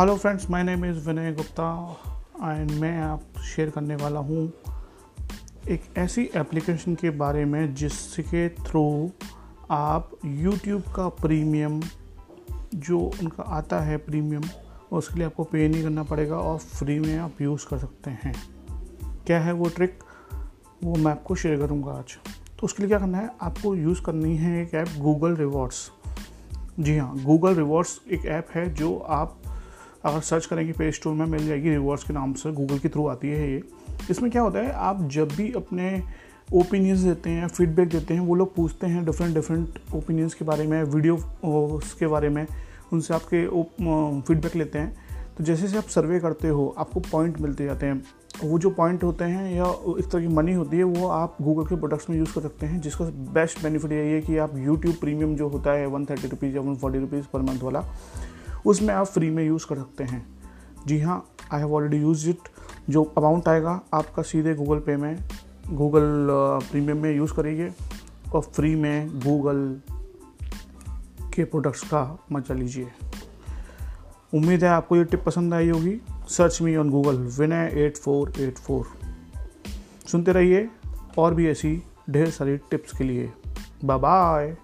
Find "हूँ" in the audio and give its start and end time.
4.20-4.52